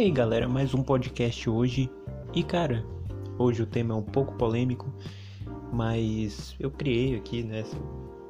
[0.00, 1.90] aí, galera, mais um podcast hoje.
[2.34, 2.82] E cara,
[3.38, 4.90] hoje o tema é um pouco polêmico,
[5.70, 7.76] mas eu criei aqui nessa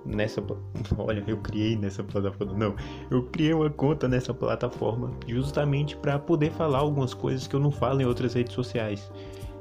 [0.05, 0.43] nessa
[0.99, 2.55] olha, eu criei nessa plataforma.
[2.55, 2.75] Não,
[3.09, 7.71] eu criei uma conta nessa plataforma justamente para poder falar algumas coisas que eu não
[7.71, 9.09] falo em outras redes sociais.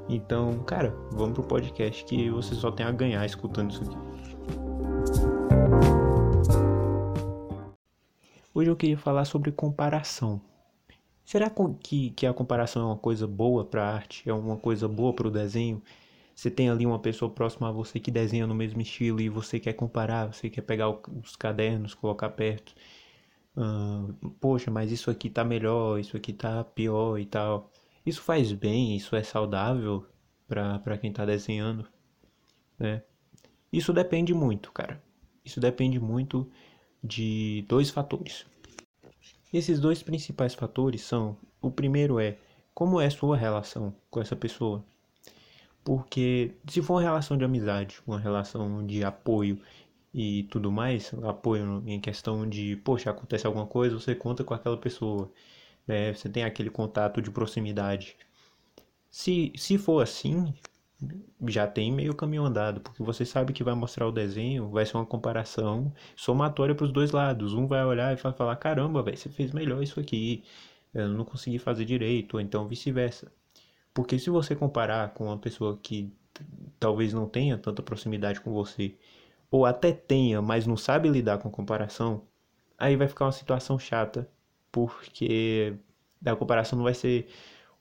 [0.08, 3.96] Então, cara, vamos pro podcast que você só tem a ganhar escutando isso aqui.
[8.52, 10.49] Hoje eu queria falar sobre comparação.
[11.30, 11.48] Será
[11.80, 14.28] que, que a comparação é uma coisa boa para a arte?
[14.28, 15.80] É uma coisa boa para o desenho?
[16.34, 19.60] Você tem ali uma pessoa próxima a você que desenha no mesmo estilo e você
[19.60, 22.74] quer comparar, você quer pegar os cadernos, colocar perto.
[23.56, 27.70] Uh, poxa, mas isso aqui tá melhor, isso aqui tá pior e tal.
[28.04, 30.04] Isso faz bem, isso é saudável
[30.48, 31.86] para quem tá desenhando,
[32.76, 33.04] né?
[33.72, 35.00] Isso depende muito, cara.
[35.44, 36.50] Isso depende muito
[37.04, 38.44] de dois fatores.
[39.52, 42.36] Esses dois principais fatores são: o primeiro é
[42.74, 44.84] como é sua relação com essa pessoa.
[45.84, 49.58] Porque se for uma relação de amizade, uma relação de apoio
[50.12, 54.76] e tudo mais, apoio em questão de, poxa, acontece alguma coisa, você conta com aquela
[54.76, 55.30] pessoa,
[55.86, 56.12] né?
[56.12, 58.16] Você tem aquele contato de proximidade.
[59.10, 60.54] Se, se for assim,
[61.48, 64.96] já tem meio caminho andado, porque você sabe que vai mostrar o desenho, vai ser
[64.96, 67.54] uma comparação somatória para os dois lados.
[67.54, 70.44] Um vai olhar e vai falar: caramba, você fez melhor isso aqui,
[70.94, 73.32] eu não consegui fazer direito, ou então vice-versa.
[73.94, 76.12] Porque se você comparar com uma pessoa que
[76.78, 78.94] talvez não tenha tanta proximidade com você,
[79.50, 82.22] ou até tenha, mas não sabe lidar com comparação,
[82.78, 84.28] aí vai ficar uma situação chata,
[84.72, 85.74] porque
[86.24, 87.28] a comparação não vai ser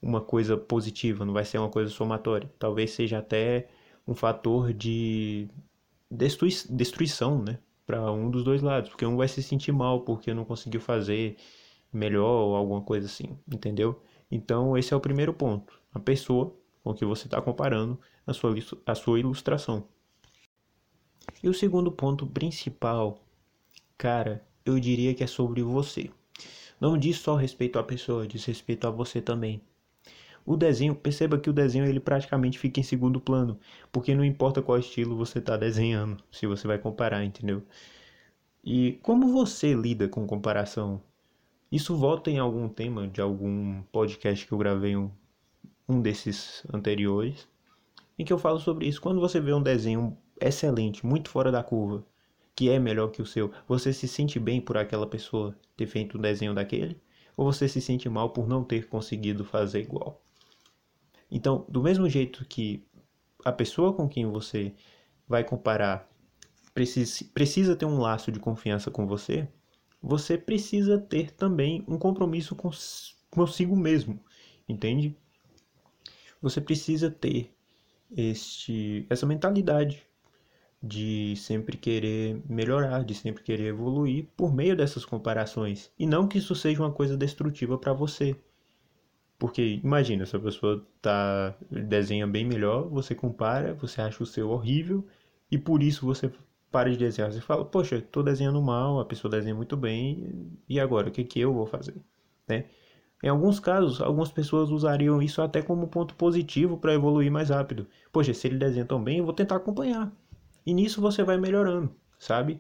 [0.02, 2.52] uma coisa positiva, não vai ser uma coisa somatória.
[2.60, 3.68] Talvez seja até
[4.08, 5.48] um fator de
[6.10, 7.60] destrui destruição, né?
[7.86, 11.38] Para um dos dois lados, porque um vai se sentir mal porque não conseguiu fazer
[11.92, 14.02] melhor ou alguma coisa assim, entendeu?
[14.32, 15.80] Então, esse é o primeiro ponto.
[15.94, 18.54] A pessoa com que você está comparando a sua,
[18.86, 19.88] a sua ilustração.
[21.44, 23.24] E o segundo ponto principal,
[23.98, 26.10] cara, eu diria que é sobre você.
[26.80, 29.62] Não diz só respeito à pessoa, diz respeito a você também.
[30.46, 33.60] O desenho, perceba que o desenho ele praticamente fica em segundo plano,
[33.92, 37.64] porque não importa qual estilo você está desenhando, se você vai comparar, entendeu?
[38.64, 41.02] E como você lida com comparação?
[41.72, 45.12] Isso volta em algum tema de algum podcast que eu gravei um,
[45.88, 47.48] um desses anteriores,
[48.18, 49.02] em que eu falo sobre isso.
[49.02, 52.04] Quando você vê um desenho excelente, muito fora da curva,
[52.56, 56.18] que é melhor que o seu, você se sente bem por aquela pessoa ter feito
[56.18, 57.00] um desenho daquele?
[57.38, 60.22] Ou você se sente mal por não ter conseguido fazer igual?
[61.32, 62.84] Então, do mesmo jeito que
[63.46, 64.74] a pessoa com quem você
[65.28, 66.10] vai comparar
[66.74, 69.48] precisa, precisa ter um laço de confiança com você,
[70.02, 72.56] você precisa ter também um compromisso
[73.30, 74.20] consigo mesmo,
[74.68, 75.16] entende?
[76.42, 77.54] Você precisa ter
[78.16, 80.08] este, essa mentalidade
[80.82, 85.92] de sempre querer melhorar, de sempre querer evoluir por meio dessas comparações.
[86.00, 88.36] E não que isso seja uma coisa destrutiva para você.
[89.40, 94.50] Porque imagina, se a pessoa tá desenha bem melhor, você compara, você acha o seu
[94.50, 95.08] horrível
[95.50, 96.30] e por isso você
[96.70, 97.32] para de desenhar.
[97.32, 101.24] Você fala, poxa, tô desenhando mal, a pessoa desenha muito bem, e agora o que
[101.24, 101.96] que eu vou fazer,
[102.48, 102.66] né?
[103.24, 107.88] Em alguns casos, algumas pessoas usariam isso até como ponto positivo para evoluir mais rápido.
[108.14, 110.12] Poxa, se ele desenha tão bem, eu vou tentar acompanhar.
[110.66, 112.60] E nisso você vai melhorando, sabe?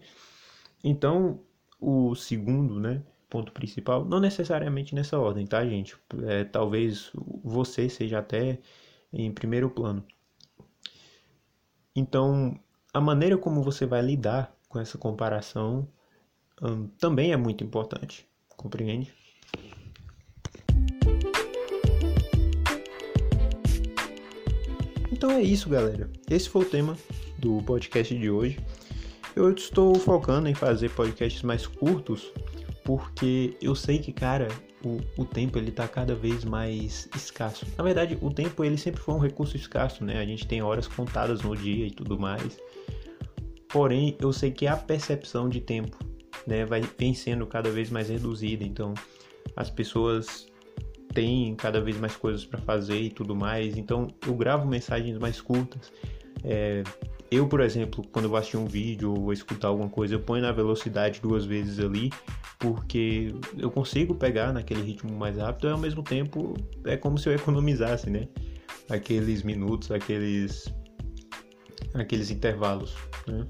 [0.83, 1.39] Então,
[1.79, 5.95] o segundo, né, ponto principal, não necessariamente nessa ordem, tá, gente?
[6.27, 7.11] É, talvez
[7.43, 8.59] você seja até
[9.13, 10.03] em primeiro plano.
[11.95, 12.59] Então,
[12.93, 15.87] a maneira como você vai lidar com essa comparação
[16.61, 19.13] hum, também é muito importante, compreende?
[25.11, 26.09] Então é isso, galera.
[26.29, 26.97] Esse foi o tema
[27.37, 28.57] do podcast de hoje.
[29.35, 32.31] Eu estou focando em fazer podcasts mais curtos
[32.89, 34.47] porque eu sei que, cara,
[34.83, 37.67] o, o tempo ele tá cada vez mais escasso.
[37.77, 40.19] Na verdade, o tempo ele sempre foi um recurso escasso, né?
[40.19, 42.57] A gente tem horas contadas no dia e tudo mais.
[43.67, 45.99] Porém, eu sei que a percepção de tempo,
[46.47, 48.63] né, vai vem sendo cada vez mais reduzida.
[48.63, 48.95] Então,
[49.55, 50.47] as pessoas
[51.13, 53.77] têm cada vez mais coisas para fazer e tudo mais.
[53.77, 55.93] Então, eu gravo mensagens mais curtas.
[56.43, 56.81] É,
[57.31, 60.19] eu, por exemplo, quando eu vou assistir um vídeo ou vou escutar alguma coisa, eu
[60.19, 62.11] ponho na velocidade duas vezes ali,
[62.57, 66.55] porque eu consigo pegar naquele ritmo mais rápido e ao mesmo tempo
[66.85, 68.27] é como se eu economizasse, né?
[68.89, 70.73] Aqueles minutos, aqueles
[71.93, 72.95] aqueles intervalos,
[73.27, 73.45] né?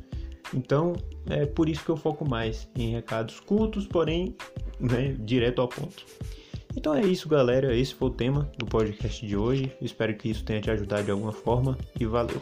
[0.54, 0.94] Então,
[1.30, 4.36] é por isso que eu foco mais em recados curtos, porém,
[4.80, 6.06] né, direto ao ponto.
[6.76, 7.76] Então é isso, galera.
[7.76, 9.72] Esse foi o tema do podcast de hoje.
[9.82, 12.42] Espero que isso tenha te ajudado de alguma forma e valeu.